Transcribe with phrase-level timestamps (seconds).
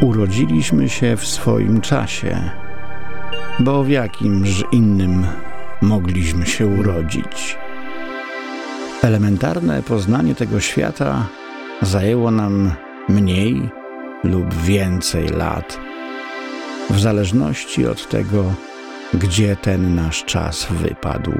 [0.00, 2.50] Urodziliśmy się w swoim czasie,
[3.58, 5.26] bo w jakimż innym
[5.82, 7.58] mogliśmy się urodzić.
[9.02, 11.26] Elementarne poznanie tego świata
[11.82, 12.72] zajęło nam
[13.08, 13.68] mniej
[14.24, 15.78] lub więcej lat,
[16.90, 18.44] w zależności od tego,
[19.14, 21.32] gdzie ten nasz czas wypadł.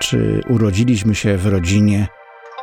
[0.00, 2.06] Czy urodziliśmy się w rodzinie,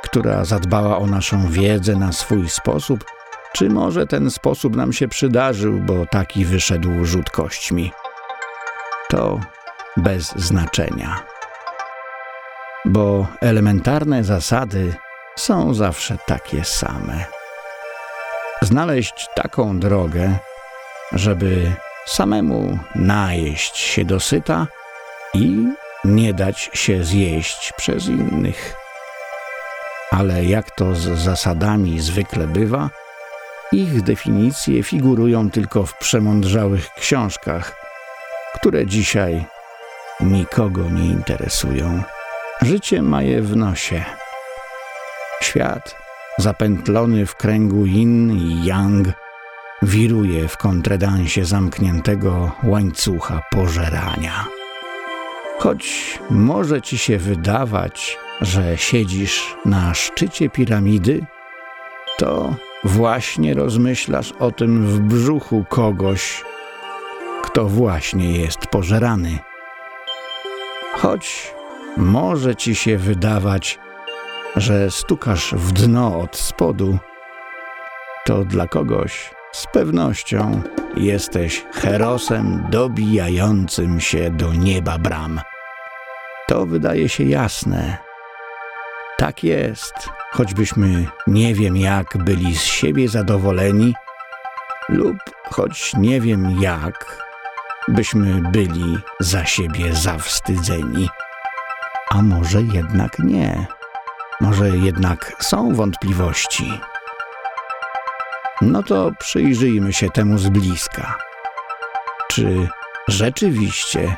[0.03, 3.05] która zadbała o naszą wiedzę na swój sposób,
[3.53, 7.91] czy może ten sposób nam się przydarzył, bo taki wyszedł rzut kośćmi?
[9.09, 9.39] To
[9.97, 11.23] bez znaczenia.
[12.85, 14.93] Bo elementarne zasady
[15.35, 17.25] są zawsze takie same.
[18.61, 20.37] Znaleźć taką drogę,
[21.11, 21.71] żeby
[22.05, 24.67] samemu najeść się dosyta
[25.33, 25.67] i
[26.03, 28.75] nie dać się zjeść przez innych.
[30.11, 32.89] Ale jak to z zasadami zwykle bywa,
[33.71, 37.75] ich definicje figurują tylko w przemądrzałych książkach,
[38.55, 39.45] które dzisiaj
[40.21, 42.03] nikogo nie interesują.
[42.61, 44.03] Życie ma je w nosie.
[45.41, 45.95] Świat,
[46.37, 49.07] zapętlony w kręgu yin i yang,
[49.81, 54.45] wiruje w kontredansie zamkniętego łańcucha pożerania.
[55.59, 61.25] Choć może ci się wydawać, że siedzisz na szczycie piramidy,
[62.17, 66.43] to właśnie rozmyślasz o tym w brzuchu kogoś,
[67.43, 69.39] kto właśnie jest pożerany.
[70.93, 71.53] Choć
[71.97, 73.79] może ci się wydawać,
[74.55, 76.97] że stukasz w dno od spodu,
[78.25, 80.61] to dla kogoś z pewnością
[80.95, 85.41] jesteś herosem dobijającym się do nieba bram.
[86.47, 88.10] To wydaje się jasne.
[89.21, 89.93] Tak jest,
[90.31, 93.93] choćbyśmy nie wiem jak byli z siebie zadowoleni,
[94.89, 95.17] lub
[95.51, 97.23] choć nie wiem jak
[97.87, 101.09] byśmy byli za siebie zawstydzeni.
[102.09, 103.67] A może jednak nie.
[104.39, 106.81] Może jednak są wątpliwości.
[108.61, 111.17] No to przyjrzyjmy się temu z bliska.
[112.27, 112.67] Czy
[113.07, 114.15] rzeczywiście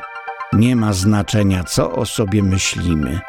[0.52, 3.20] nie ma znaczenia, co o sobie myślimy?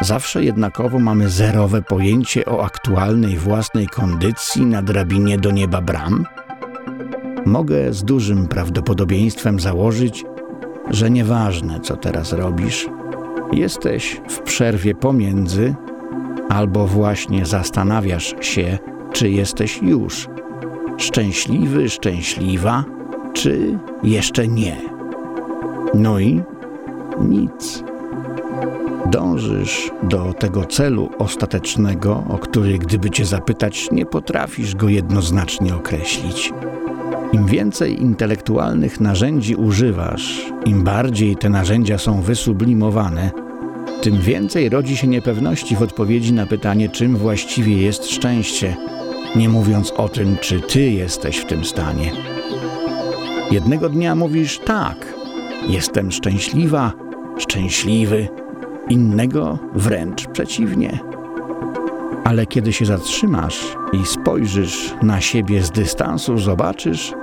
[0.00, 6.26] Zawsze jednakowo mamy zerowe pojęcie o aktualnej własnej kondycji na drabinie do nieba bram?
[7.46, 10.24] Mogę z dużym prawdopodobieństwem założyć,
[10.90, 12.88] że nieważne, co teraz robisz,
[13.52, 15.74] jesteś w przerwie pomiędzy
[16.48, 18.78] albo właśnie zastanawiasz się,
[19.12, 20.28] czy jesteś już
[20.96, 22.84] szczęśliwy, szczęśliwa,
[23.32, 24.76] czy jeszcze nie.
[25.94, 26.42] No i
[27.20, 27.84] nic.
[29.10, 36.52] Dążysz do tego celu ostatecznego, o który, gdyby cię zapytać, nie potrafisz go jednoznacznie określić.
[37.32, 43.30] Im więcej intelektualnych narzędzi używasz, im bardziej te narzędzia są wysublimowane,
[44.02, 48.76] tym więcej rodzi się niepewności w odpowiedzi na pytanie, czym właściwie jest szczęście,
[49.36, 52.12] nie mówiąc o tym, czy ty jesteś w tym stanie.
[53.50, 55.14] Jednego dnia mówisz tak,
[55.68, 56.92] jestem szczęśliwa,
[57.38, 58.28] szczęśliwy,
[58.88, 60.98] innego wręcz przeciwnie.
[62.24, 67.14] Ale kiedy się zatrzymasz i spojrzysz na siebie z dystansu, zobaczysz,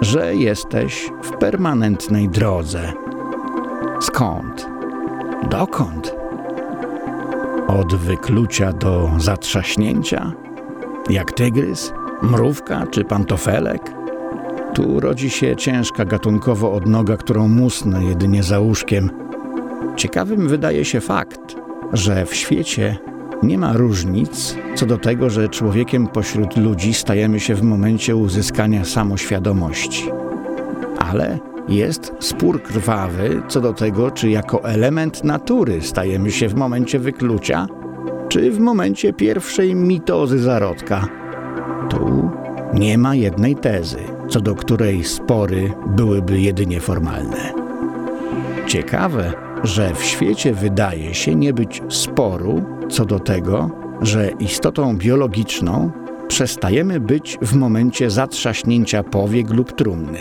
[0.00, 2.92] że jesteś w permanentnej drodze.
[4.00, 4.68] Skąd?
[5.50, 6.14] Dokąd?
[7.68, 10.32] Od wyklucia do zatrzaśnięcia?
[11.10, 11.92] Jak tygrys,
[12.22, 13.92] mrówka czy pantofelek?
[14.74, 19.25] Tu rodzi się ciężka gatunkowo odnoga, którą musnę jedynie za łóżkiem.
[19.96, 21.56] Ciekawym wydaje się fakt,
[21.92, 22.96] że w świecie
[23.42, 28.84] nie ma różnic co do tego, że człowiekiem pośród ludzi stajemy się w momencie uzyskania
[28.84, 30.04] samoświadomości.
[30.98, 31.38] Ale
[31.68, 37.66] jest spór krwawy co do tego, czy jako element natury stajemy się w momencie wyklucia,
[38.28, 41.08] czy w momencie pierwszej mitozy zarodka.
[41.88, 42.30] Tu
[42.74, 43.98] nie ma jednej tezy,
[44.28, 47.52] co do której spory byłyby jedynie formalne.
[48.66, 53.70] Ciekawe, że w świecie wydaje się nie być sporu co do tego,
[54.02, 55.90] że istotą biologiczną
[56.28, 60.18] przestajemy być w momencie zatrzaśnięcia powiek lub trumny.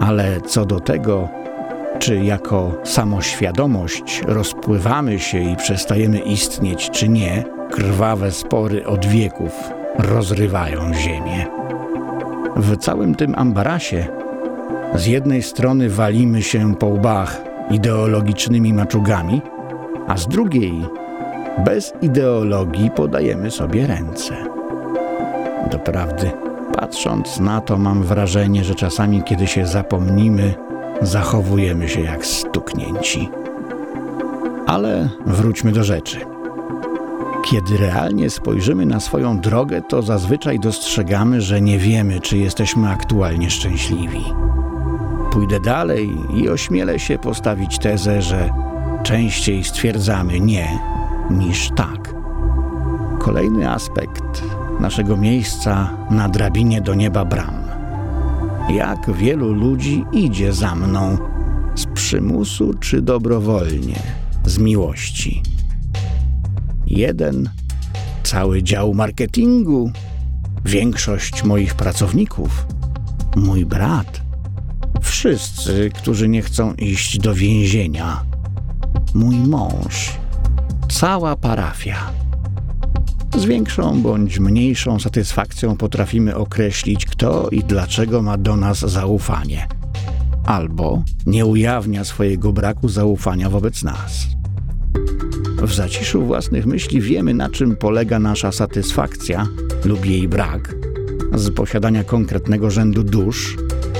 [0.00, 1.28] Ale co do tego,
[1.98, 9.52] czy jako samoświadomość rozpływamy się i przestajemy istnieć, czy nie, krwawe spory od wieków
[9.98, 11.46] rozrywają ziemię.
[12.56, 14.06] W całym tym ambarasie
[14.94, 19.42] z jednej strony walimy się po łbach ideologicznymi maczugami,
[20.08, 20.84] a z drugiej
[21.64, 24.34] bez ideologii podajemy sobie ręce.
[25.70, 26.30] Doprawdy,
[26.78, 30.54] Patrząc na to, mam wrażenie, że czasami, kiedy się zapomnimy,
[31.02, 33.28] zachowujemy się jak stuknięci.
[34.66, 36.20] Ale wróćmy do rzeczy.
[37.44, 43.50] Kiedy realnie spojrzymy na swoją drogę, to zazwyczaj dostrzegamy, że nie wiemy, czy jesteśmy aktualnie
[43.50, 44.24] szczęśliwi.
[45.34, 48.50] Pójdę dalej i ośmielę się postawić tezę, że
[49.02, 50.78] częściej stwierdzamy nie
[51.30, 52.14] niż tak.
[53.18, 54.42] Kolejny aspekt
[54.80, 57.64] naszego miejsca na drabinie do nieba bram.
[58.68, 61.18] Jak wielu ludzi idzie za mną
[61.74, 63.98] z przymusu czy dobrowolnie,
[64.44, 65.42] z miłości.
[66.86, 67.50] Jeden
[68.22, 69.90] cały dział marketingu,
[70.64, 72.66] większość moich pracowników,
[73.36, 74.23] mój brat,
[75.24, 78.24] wszyscy, którzy nie chcą iść do więzienia,
[79.14, 80.12] mój mąż,
[80.88, 82.10] cała parafia.
[83.36, 89.68] Z większą bądź mniejszą satysfakcją potrafimy określić, kto i dlaczego ma do nas zaufanie,
[90.44, 94.26] albo nie ujawnia swojego braku zaufania wobec nas.
[95.62, 99.46] W zaciszu własnych myśli wiemy, na czym polega nasza satysfakcja
[99.84, 100.74] lub jej brak
[101.34, 103.56] z posiadania konkretnego rzędu dusz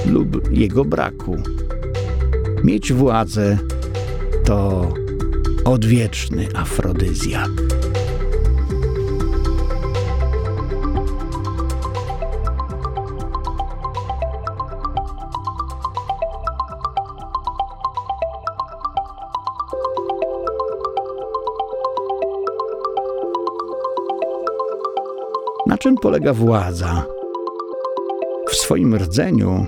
[0.07, 1.37] lub jego braku.
[2.65, 3.59] Mieć władzę
[4.45, 4.89] to
[5.65, 7.51] odwieczny afrodyzjak.
[25.67, 27.05] Na czym polega władza?
[28.49, 29.67] W swoim rdzeniu,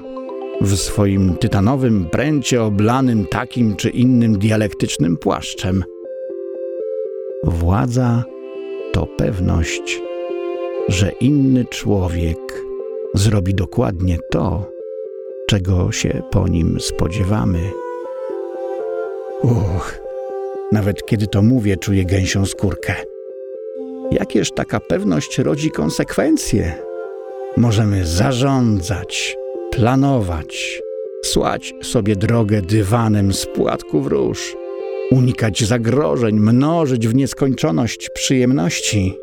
[0.61, 5.85] w swoim tytanowym pręcie oblanym takim czy innym dialektycznym płaszczem.
[7.45, 8.25] Władza
[8.93, 10.01] to pewność,
[10.89, 12.39] że inny człowiek
[13.15, 14.71] zrobi dokładnie to,
[15.49, 17.61] czego się po nim spodziewamy.
[19.43, 19.99] Uch,
[20.73, 22.95] nawet kiedy to mówię, czuję gęsią skórkę.
[24.11, 26.75] Jakież taka pewność rodzi konsekwencje?
[27.57, 29.37] Możemy zarządzać,
[29.73, 30.83] planować,
[31.25, 34.57] słać sobie drogę dywanem z płatków róż,
[35.11, 39.19] unikać zagrożeń, mnożyć w nieskończoność przyjemności.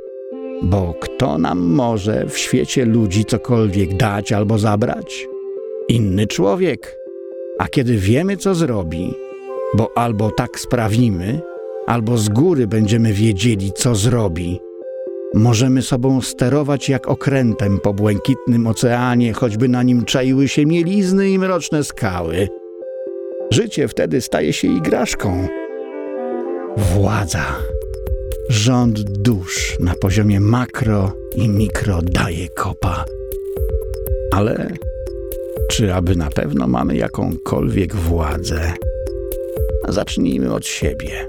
[0.63, 5.27] Bo kto nam może w świecie ludzi cokolwiek dać albo zabrać?
[5.87, 6.97] Inny człowiek.
[7.59, 9.13] A kiedy wiemy, co zrobi,
[9.77, 11.41] bo albo tak sprawimy,
[11.85, 14.59] albo z góry będziemy wiedzieli, co zrobi,
[15.33, 21.39] Możemy sobą sterować jak okrętem po błękitnym oceanie, choćby na nim czaiły się mielizny i
[21.39, 22.47] mroczne skały.
[23.51, 25.47] Życie wtedy staje się igraszką.
[26.77, 27.45] Władza,
[28.49, 33.05] rząd dusz na poziomie makro i mikro daje kopa.
[34.31, 34.71] Ale
[35.69, 38.73] czy aby na pewno mamy jakąkolwiek władzę?
[39.87, 41.27] Zacznijmy od siebie.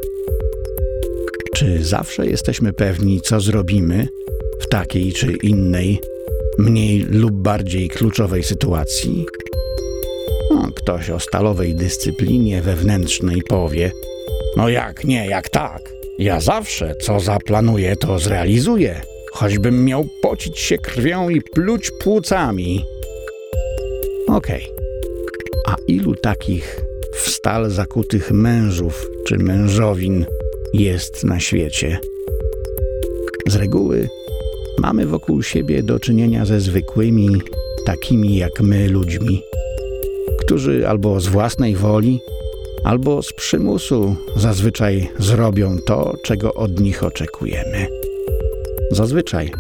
[1.55, 4.09] Czy zawsze jesteśmy pewni, co zrobimy
[4.61, 6.01] w takiej czy innej,
[6.59, 9.27] mniej lub bardziej kluczowej sytuacji?
[10.51, 13.91] No, ktoś o stalowej dyscyplinie wewnętrznej powie:
[14.57, 15.93] No jak nie, jak tak?
[16.19, 19.01] Ja zawsze, co zaplanuję, to zrealizuję,
[19.33, 22.85] choćbym miał pocić się krwią i pluć płucami.
[24.29, 24.63] Okej.
[24.63, 24.85] Okay.
[25.67, 26.81] A ilu takich
[27.15, 30.27] w stal zakutych mężów czy mężowin
[30.75, 31.99] jest na świecie.
[33.47, 34.09] Z reguły
[34.79, 37.29] mamy wokół siebie do czynienia ze zwykłymi,
[37.87, 39.43] takimi jak my ludźmi,
[40.41, 42.21] którzy albo z własnej woli,
[42.85, 47.87] albo z przymusu zazwyczaj zrobią to, czego od nich oczekujemy.
[48.91, 49.53] Zazwyczaj,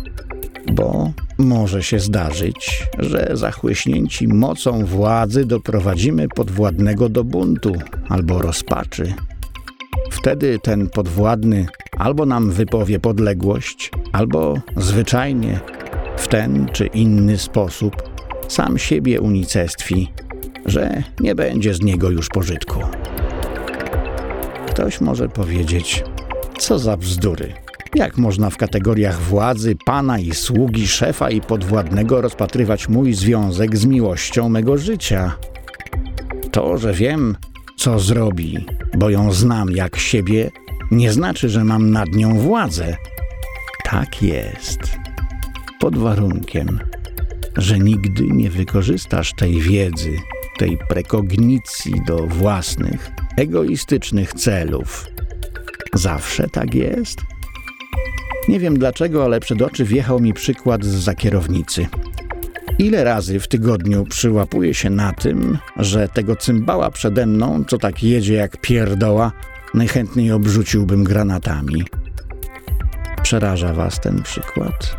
[0.73, 7.73] bo może się zdarzyć, że zachłyśnięci mocą władzy doprowadzimy podwładnego do buntu
[8.09, 9.15] albo rozpaczy
[10.15, 11.67] Wtedy ten podwładny
[11.99, 15.61] albo nam wypowie podległość, albo zwyczajnie
[16.17, 18.03] w ten czy inny sposób
[18.49, 20.13] sam siebie unicestwi,
[20.67, 22.81] że nie będzie z niego już pożytku.
[24.67, 26.05] Ktoś może powiedzieć,
[26.59, 27.53] co za bzdury.
[27.95, 33.87] Jak można w kategoriach władzy, pana i sługi, szefa i podwładnego rozpatrywać mój związek z
[33.87, 35.37] miłością mego życia?
[36.51, 37.37] To, że wiem,
[37.85, 38.67] co zrobi,
[38.99, 40.51] bo ją znam jak siebie,
[40.91, 42.97] nie znaczy, że mam nad nią władzę.
[43.85, 44.79] Tak jest.
[45.81, 46.81] Pod warunkiem,
[47.57, 50.17] że nigdy nie wykorzystasz tej wiedzy,
[50.59, 55.07] tej prekognicji do własnych, egoistycznych celów.
[55.95, 57.21] Zawsze tak jest?
[58.49, 61.87] Nie wiem dlaczego, ale przed oczy wjechał mi przykład z za kierownicy.
[62.79, 68.03] Ile razy w tygodniu przyłapuję się na tym, że tego cymbała przede mną, co tak
[68.03, 69.33] jedzie jak pierdoła,
[69.75, 71.85] najchętniej obrzuciłbym granatami.
[73.23, 74.97] Przeraża was ten przykład?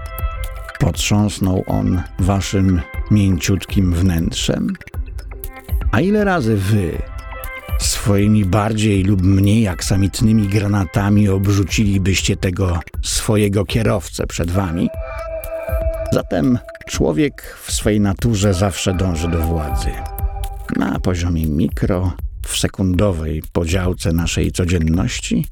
[0.79, 4.73] Potrząsnął on waszym mięciutkim wnętrzem?
[5.91, 6.91] A ile razy wy
[7.79, 14.89] swoimi bardziej lub mniej aksamitnymi granatami obrzucilibyście tego swojego kierowcę przed wami?
[16.11, 19.91] Zatem człowiek w swej naturze zawsze dąży do władzy.
[20.75, 22.13] Na poziomie mikro,
[22.45, 25.45] w sekundowej podziałce naszej codzienności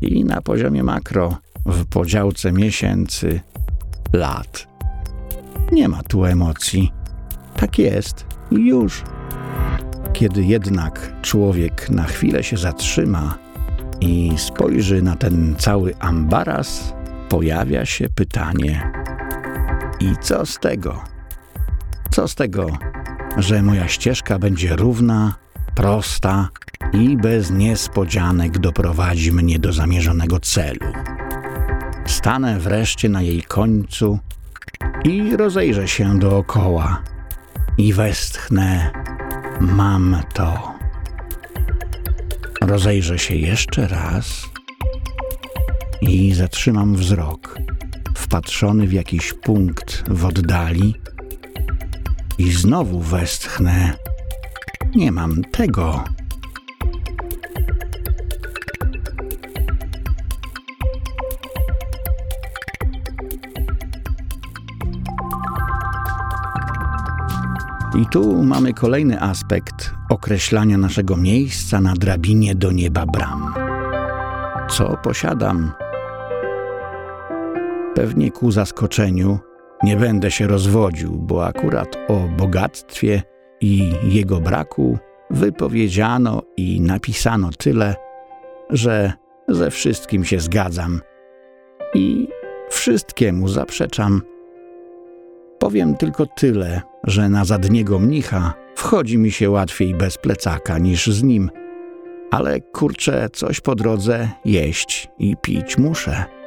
[0.00, 1.36] i na poziomie makro,
[1.66, 3.40] w podziałce miesięcy,
[4.12, 4.66] lat.
[5.72, 6.92] Nie ma tu emocji.
[7.56, 9.02] Tak jest i już.
[10.12, 13.38] Kiedy jednak człowiek na chwilę się zatrzyma
[14.00, 16.94] i spojrzy na ten cały ambaras,
[17.28, 18.92] pojawia się pytanie:
[20.02, 21.02] I co z tego?
[22.10, 22.66] Co z tego,
[23.36, 25.34] że moja ścieżka będzie równa,
[25.74, 26.48] prosta
[26.92, 30.92] i bez niespodzianek doprowadzi mnie do zamierzonego celu?
[32.06, 34.18] Stanę wreszcie na jej końcu
[35.04, 37.02] i rozejrzę się dookoła
[37.78, 38.90] i westchnę
[39.60, 40.74] Mam to.
[42.60, 44.44] Rozejrzę się jeszcze raz
[46.00, 47.58] i zatrzymam wzrok,
[48.32, 50.94] wpatrzony w jakiś punkt w oddali,
[52.38, 53.92] i znowu westchnę.
[54.94, 56.04] Nie mam tego.
[67.94, 73.54] I tu mamy kolejny aspekt określania naszego miejsca na drabinie do nieba bram.
[74.70, 75.72] Co posiadam?
[77.94, 79.38] Pewnie ku zaskoczeniu
[79.82, 83.22] nie będę się rozwodził, bo akurat o bogactwie
[83.60, 84.98] i jego braku
[85.30, 87.94] wypowiedziano i napisano tyle,
[88.70, 89.12] że
[89.48, 91.00] ze wszystkim się zgadzam
[91.94, 92.28] i
[92.70, 94.22] wszystkiemu zaprzeczam.
[95.58, 101.22] Powiem tylko tyle, że na zadniego mnicha wchodzi mi się łatwiej bez plecaka niż z
[101.22, 101.50] nim,
[102.30, 106.41] ale kurczę, coś po drodze jeść i pić muszę.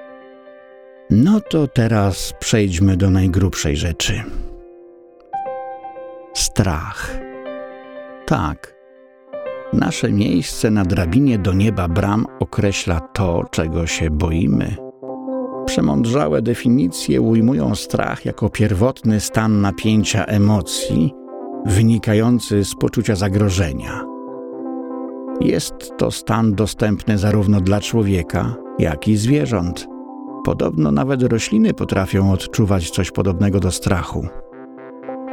[1.09, 4.23] No to teraz przejdźmy do najgrubszej rzeczy.
[6.33, 7.17] Strach.
[8.25, 8.75] Tak.
[9.73, 14.75] Nasze miejsce na drabinie do nieba bram określa to, czego się boimy.
[15.65, 21.13] Przemądrzałe definicje ujmują strach jako pierwotny stan napięcia emocji
[21.65, 24.05] wynikający z poczucia zagrożenia.
[25.41, 29.94] Jest to stan dostępny zarówno dla człowieka, jak i zwierząt.
[30.45, 34.27] Podobno nawet rośliny potrafią odczuwać coś podobnego do strachu,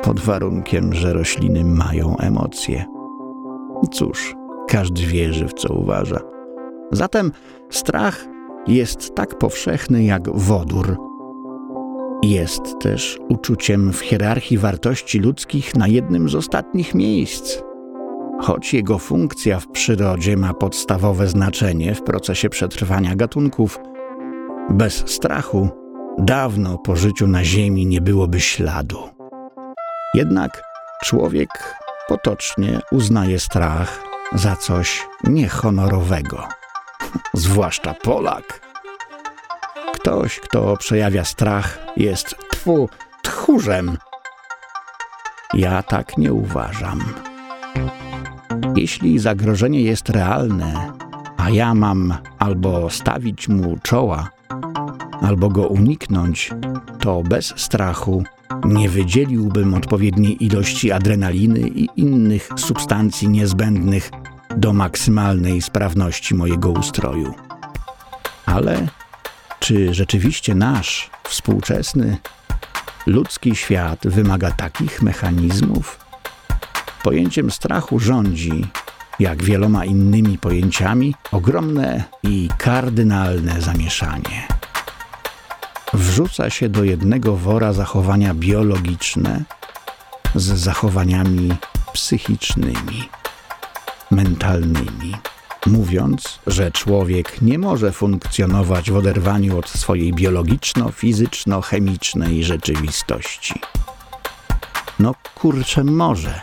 [0.02, 2.84] pod warunkiem, że rośliny mają emocje.
[3.90, 4.34] Cóż,
[4.68, 6.20] każdy wierzy w co uważa.
[6.92, 7.32] Zatem
[7.70, 8.26] strach
[8.66, 10.96] jest tak powszechny jak wodór.
[12.22, 17.62] Jest też uczuciem w hierarchii wartości ludzkich na jednym z ostatnich miejsc.
[18.40, 23.78] Choć jego funkcja w przyrodzie ma podstawowe znaczenie w procesie przetrwania gatunków,
[24.72, 25.70] bez strachu
[26.18, 29.08] dawno po życiu na Ziemi nie byłoby śladu.
[30.14, 30.62] Jednak
[31.04, 31.76] człowiek
[32.08, 34.02] potocznie uznaje strach
[34.32, 36.48] za coś niehonorowego
[37.34, 38.60] zwłaszcza Polak.
[39.94, 42.88] Ktoś, kto przejawia strach, jest tfu,
[43.22, 43.98] tchórzem.
[45.54, 47.00] Ja tak nie uważam.
[48.76, 50.92] Jeśli zagrożenie jest realne,
[51.36, 54.28] a ja mam albo stawić mu czoła,
[55.22, 56.50] albo go uniknąć,
[56.98, 58.24] to bez strachu
[58.64, 64.10] nie wydzieliłbym odpowiedniej ilości adrenaliny i innych substancji niezbędnych
[64.56, 67.34] do maksymalnej sprawności mojego ustroju.
[68.46, 68.86] Ale
[69.60, 72.16] czy rzeczywiście nasz współczesny
[73.06, 75.98] ludzki świat wymaga takich mechanizmów?
[77.02, 78.66] Pojęciem strachu rządzi,
[79.20, 84.51] jak wieloma innymi pojęciami, ogromne i kardynalne zamieszanie.
[85.92, 89.42] Wrzuca się do jednego wora zachowania biologiczne
[90.34, 91.52] z zachowaniami
[91.92, 93.08] psychicznymi
[94.10, 95.14] mentalnymi,
[95.66, 103.60] mówiąc, że człowiek nie może funkcjonować w oderwaniu od swojej biologiczno-fizyczno-chemicznej rzeczywistości.
[104.98, 106.40] No kurczę, może.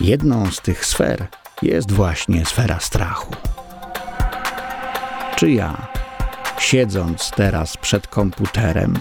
[0.00, 1.26] Jedną z tych sfer
[1.62, 3.34] jest właśnie sfera strachu.
[5.36, 5.86] Czy ja,
[6.62, 8.98] siedząc teraz przed komputerem,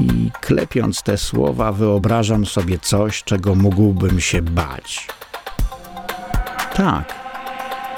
[0.00, 5.08] I klepiąc te słowa, wyobrażam sobie coś, czego mógłbym się bać.
[6.74, 7.14] Tak,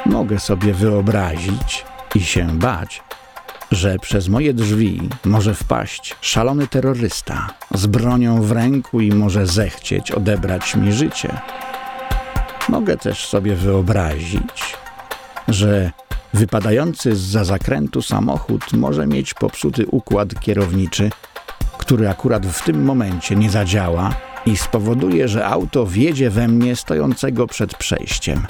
[0.06, 3.02] mogę sobie wyobrazić i się bać,
[3.70, 10.10] że przez moje drzwi może wpaść szalony terrorysta z bronią w ręku i może zechcieć
[10.12, 11.40] odebrać mi życie.
[12.68, 14.76] Mogę też sobie wyobrazić,
[15.48, 15.92] że
[16.34, 21.10] wypadający z za zakrętu samochód może mieć popsuty układ kierowniczy,
[21.78, 24.14] który akurat w tym momencie nie zadziała
[24.46, 28.46] i spowoduje, że auto wjedzie we mnie stojącego przed przejściem.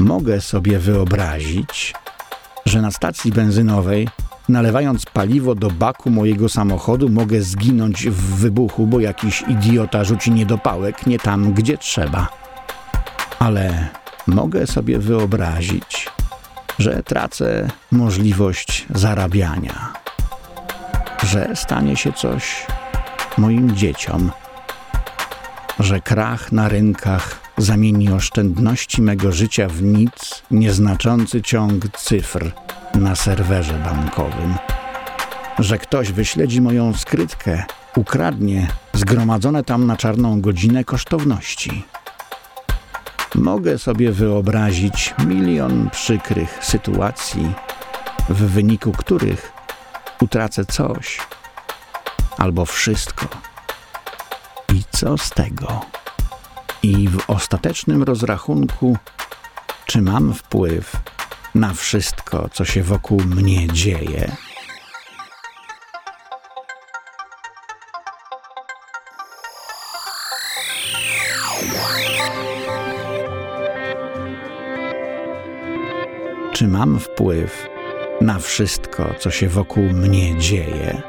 [0.00, 1.94] Mogę sobie wyobrazić,
[2.66, 4.08] że na stacji benzynowej,
[4.48, 11.06] nalewając paliwo do baku mojego samochodu, mogę zginąć w wybuchu, bo jakiś idiota rzuci niedopałek
[11.06, 12.28] nie tam, gdzie trzeba.
[13.38, 13.88] Ale
[14.26, 16.08] mogę sobie wyobrazić,
[16.78, 19.92] że tracę możliwość zarabiania,
[21.22, 22.66] że stanie się coś
[23.38, 24.30] moim dzieciom,
[25.78, 32.52] że krach na rynkach zamieni oszczędności mego życia w nic nieznaczący ciąg cyfr
[32.94, 34.54] na serwerze bankowym.
[35.58, 37.64] Że ktoś wyśledzi moją skrytkę,
[37.96, 41.84] ukradnie zgromadzone tam na czarną godzinę kosztowności.
[43.36, 47.52] Mogę sobie wyobrazić milion przykrych sytuacji,
[48.28, 49.52] w wyniku których
[50.20, 51.18] utracę coś
[52.38, 53.26] albo wszystko.
[54.74, 55.80] I co z tego?
[56.86, 58.96] i w ostatecznym rozrachunku,
[59.86, 60.96] czy mam wpływ
[61.54, 64.36] na wszystko, co się wokół mnie dzieje.
[76.56, 77.68] Czy mam wpływ
[78.20, 81.02] na wszystko, co się wokół mnie dzieje?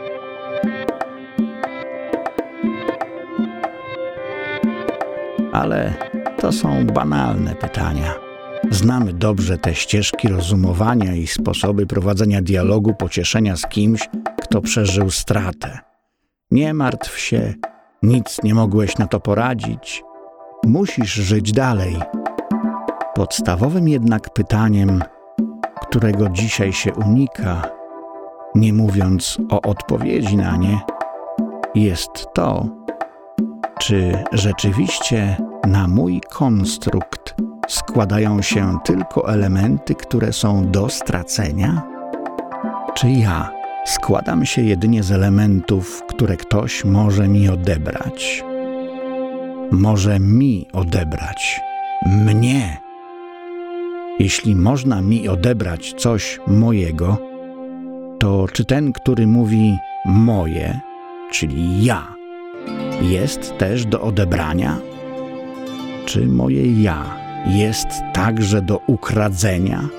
[5.54, 5.94] ale
[6.40, 8.14] to są banalne pytania.
[8.72, 14.10] Znamy dobrze te ścieżki rozumowania i sposoby prowadzenia dialogu, pocieszenia z kimś,
[14.42, 15.80] kto przeżył stratę.
[16.52, 17.54] Nie martw się,
[18.04, 20.04] nic nie mogłeś na to poradzić.
[20.66, 21.98] Musisz żyć dalej.
[23.16, 25.04] Podstawowym jednak pytaniem,
[25.90, 27.62] którego dzisiaj się unika,
[28.56, 30.80] nie mówiąc o odpowiedzi na nie,
[31.76, 32.66] jest to,
[33.80, 37.36] czy rzeczywiście na mój konstrukt
[37.68, 41.84] składają się tylko elementy, które są do stracenia?
[42.94, 43.52] Czy ja
[43.86, 48.44] składam się jedynie z elementów, które ktoś może mi odebrać?
[49.72, 51.62] Może mi odebrać,
[52.06, 52.87] mnie.
[54.20, 57.18] Jeśli można mi odebrać coś mojego,
[58.20, 60.80] to czy ten, który mówi moje,
[61.32, 62.16] czyli ja,
[63.02, 64.78] jest też do odebrania?
[66.06, 67.16] Czy moje ja
[67.48, 69.90] jest także do ukradzenia,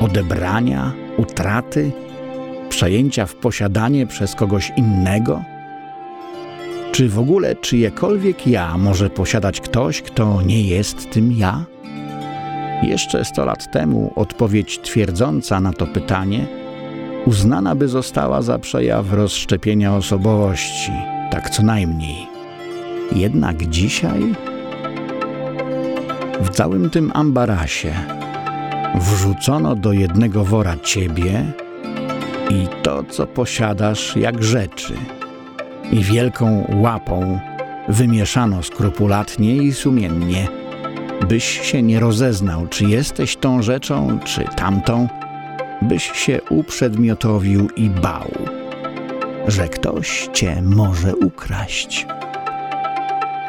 [0.00, 1.92] odebrania, utraty,
[2.68, 5.42] przejęcia w posiadanie przez kogoś innego?
[6.92, 11.73] Czy w ogóle czyjekolwiek ja może posiadać ktoś, kto nie jest tym ja?
[12.84, 16.46] Jeszcze sto lat temu odpowiedź twierdząca na to pytanie
[17.26, 20.92] uznana by została za przejaw rozszczepienia osobowości–
[21.34, 22.26] tak co najmniej.
[23.12, 24.34] Jednak dzisiaj
[26.40, 27.94] w całym tym ambarasie
[28.94, 31.44] wrzucono do jednego wora ciebie
[32.50, 34.94] i to, co posiadasz, jak rzeczy,
[35.92, 37.40] i wielką łapą
[37.88, 40.48] wymieszano skrupulatnie i sumiennie,
[41.28, 45.08] byś się nie rozeznał, czy jesteś tą rzeczą, czy tamtą,
[45.82, 48.30] byś się uprzedmiotowił i bał
[49.48, 52.06] że ktoś cię może ukraść.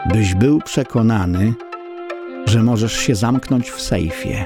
[0.06, 1.54] Byś był przekonany,
[2.46, 4.46] że możesz się zamknąć w sejfie.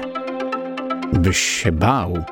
[1.12, 2.24] Byś się bał,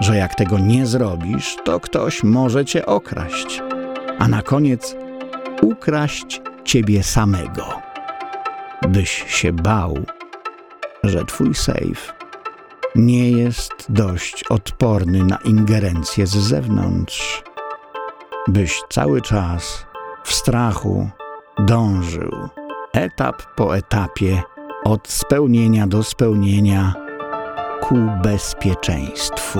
[0.00, 3.62] że jak tego nie zrobisz, to ktoś może cię okraść,
[4.18, 4.96] a na koniec
[5.62, 7.64] ukraść ciebie samego.
[8.88, 9.98] Byś się bał,
[11.02, 12.12] że twój sejf
[12.94, 17.42] nie jest dość odporny na ingerencję z zewnątrz
[18.48, 19.86] byś cały czas
[20.24, 21.10] w strachu
[21.58, 22.48] dążył,
[22.92, 24.42] etap po etapie,
[24.84, 26.94] od spełnienia do spełnienia
[27.80, 29.58] ku bezpieczeństwu.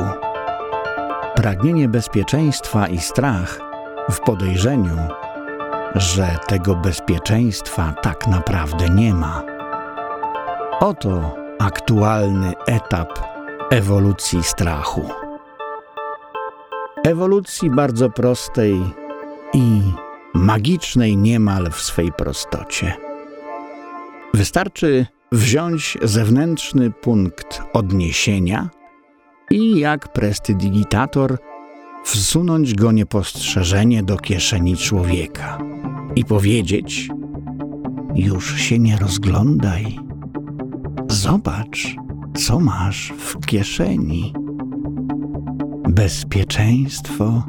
[1.34, 3.60] Pragnienie bezpieczeństwa i strach
[4.10, 4.96] w podejrzeniu,
[5.94, 9.57] że tego bezpieczeństwa tak naprawdę nie ma.
[10.80, 13.18] Oto aktualny etap
[13.70, 15.02] ewolucji strachu
[17.04, 18.80] ewolucji bardzo prostej
[19.54, 19.80] i
[20.34, 22.94] magicznej niemal w swej prostocie.
[24.34, 28.68] Wystarczy wziąć zewnętrzny punkt odniesienia
[29.50, 31.38] i jak prestidigitator
[32.04, 35.58] wsunąć go niepostrzeżenie do kieszeni człowieka
[36.16, 37.08] i powiedzieć:
[38.14, 40.07] Już się nie rozglądaj.
[41.28, 41.96] Zobacz,
[42.36, 44.34] co masz w kieszeni.
[45.88, 47.42] Bezpieczeństwo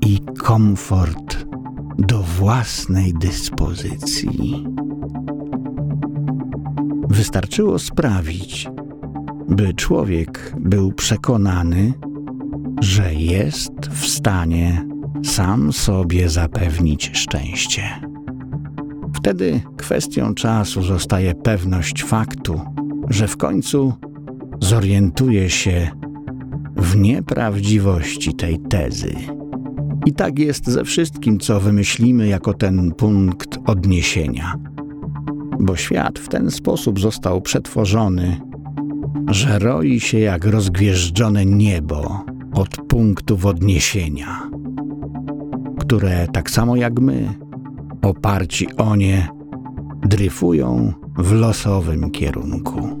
[0.00, 1.46] i komfort
[1.98, 4.66] do własnej dyspozycji.
[7.08, 8.68] Wystarczyło sprawić,
[9.48, 11.92] by człowiek był przekonany,
[12.80, 14.86] że jest w stanie
[15.24, 17.82] sam sobie zapewnić szczęście.
[19.14, 22.75] Wtedy kwestią czasu zostaje pewność faktu,
[23.10, 23.92] że w końcu
[24.60, 25.90] zorientuje się
[26.76, 29.14] w nieprawdziwości tej tezy.
[30.06, 34.54] I tak jest ze wszystkim, co wymyślimy jako ten punkt odniesienia.
[35.60, 38.40] Bo świat w ten sposób został przetworzony,
[39.28, 44.50] że roi się jak rozgwieżdżone niebo od punktów odniesienia,
[45.78, 47.34] które tak samo jak my,
[48.02, 49.28] oparci o nie,
[50.02, 53.00] dryfują w losowym kierunku.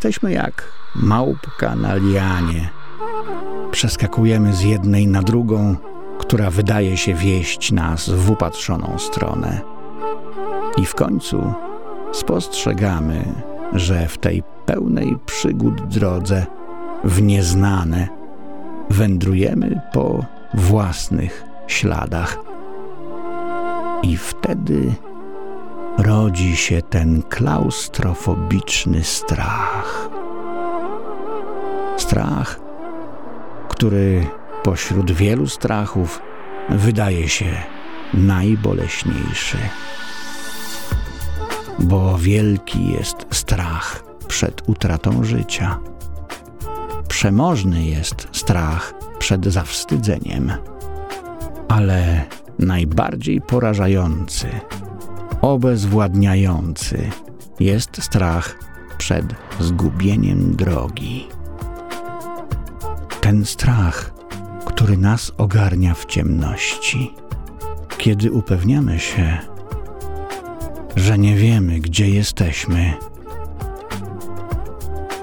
[0.00, 2.70] Jesteśmy jak małpka na lianie.
[3.70, 5.76] Przeskakujemy z jednej na drugą,
[6.18, 9.60] która wydaje się wieść nas w upatrzoną stronę.
[10.76, 11.54] I w końcu
[12.12, 13.24] spostrzegamy,
[13.72, 16.46] że w tej pełnej przygód drodze
[17.04, 18.08] w nieznane
[18.90, 22.38] wędrujemy po własnych śladach.
[24.02, 24.94] I wtedy
[25.98, 30.08] rodzi się ten klaustrofobiczny strach.
[31.96, 32.60] Strach,
[33.68, 34.26] który
[34.62, 36.22] pośród wielu strachów
[36.68, 37.56] wydaje się
[38.14, 39.58] najboleśniejszy.
[41.78, 45.78] Bo wielki jest strach przed utratą życia.
[47.08, 50.52] Przemożny jest strach przed zawstydzeniem,
[51.68, 52.24] ale
[52.58, 54.48] najbardziej porażający
[55.42, 57.10] obezwładniający
[57.60, 58.58] jest strach
[58.98, 59.26] przed
[59.60, 61.28] zgubieniem drogi.
[63.20, 64.14] Ten strach,
[64.66, 67.14] który nas ogarnia w ciemności,
[67.98, 69.38] kiedy upewniamy się,
[70.96, 72.94] że nie wiemy, gdzie jesteśmy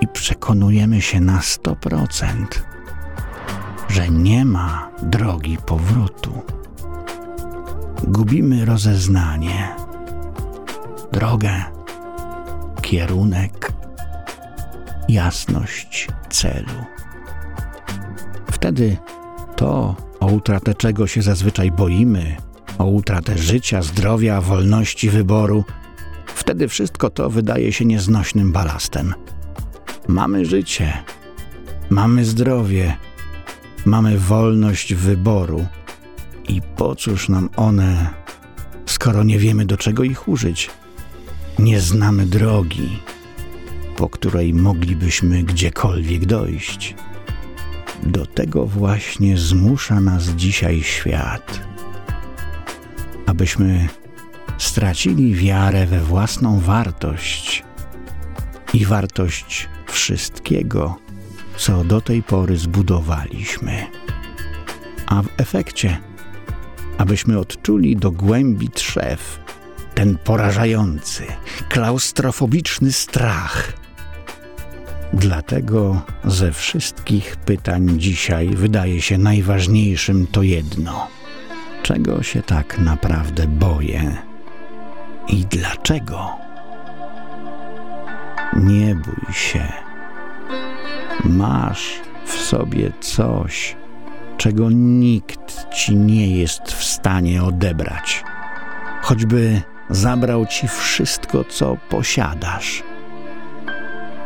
[0.01, 2.25] i przekonujemy się na 100%,
[3.88, 6.41] że nie ma drogi powrotu.
[8.03, 9.87] Gubimy rozeznanie
[11.17, 11.63] drogę,
[12.82, 13.71] kierunek,
[15.10, 16.86] jasność celu.
[18.51, 18.97] Wtedy
[19.56, 22.36] to, o utratę czego się zazwyczaj boimy,
[22.77, 25.63] o utratę życia, zdrowia, wolności wyboru,
[26.25, 29.13] wtedy wszystko to wydaje się nieznośnym balastem.
[30.08, 30.93] Mamy życie,
[31.89, 32.97] mamy zdrowie,
[33.86, 35.65] mamy wolność wyboru.
[36.49, 38.10] I po cóż nam one,
[38.86, 40.69] skoro nie wiemy do czego ich użyć?
[41.60, 43.00] Nie znamy drogi,
[43.96, 46.96] po której moglibyśmy gdziekolwiek dojść.
[48.04, 51.62] Do tego właśnie zmusza nas dzisiaj świat,
[53.26, 53.89] abyśmy
[54.58, 57.63] stracili wiarę we własną wartość
[58.74, 60.96] i wartość wszystkiego,
[61.58, 63.88] co do tej pory zbudowaliśmy.
[65.06, 65.98] A w efekcie,
[66.98, 69.47] abyśmy odczuli do głębi trzew
[69.98, 71.24] ten porażający,
[71.70, 73.74] klaustrofobiczny strach.
[75.14, 81.08] Dlatego ze wszystkich pytań dzisiaj wydaje się najważniejszym to jedno:
[81.84, 84.18] czego się tak naprawdę boję
[85.28, 86.32] i dlaczego?
[88.54, 89.68] Nie bój się.
[91.24, 93.76] Masz w sobie coś,
[94.38, 98.24] czego nikt ci nie jest w stanie odebrać.
[99.02, 102.84] Choćby zabrał ci wszystko, co posiadasz.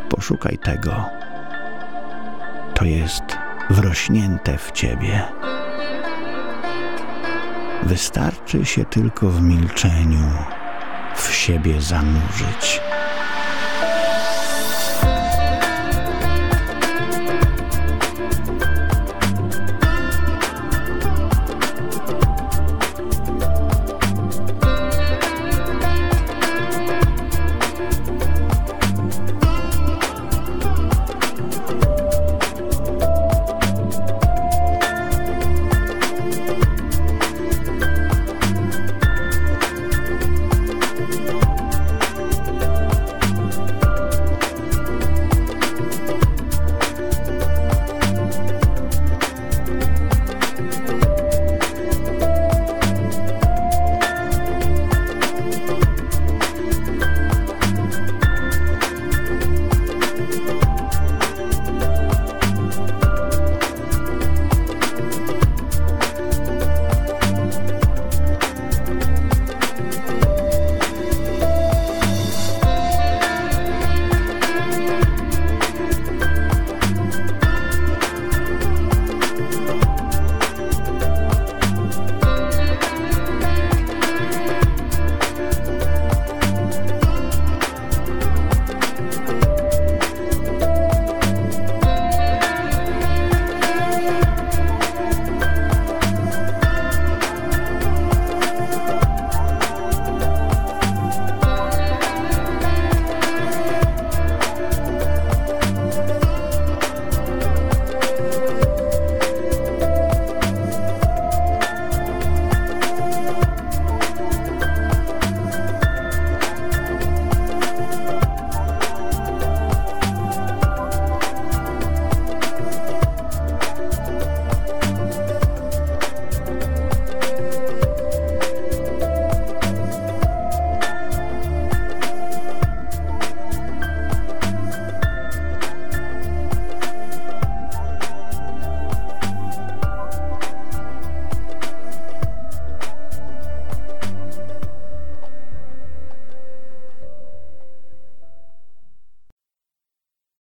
[0.09, 1.05] Poszukaj tego
[2.73, 3.23] to jest
[3.69, 5.23] wrośnięte w ciebie.
[7.83, 10.29] Wystarczy się tylko w milczeniu
[11.15, 12.81] w siebie zanurzyć.